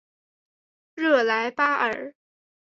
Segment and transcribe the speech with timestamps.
[0.95, 2.15] 热莱巴尔。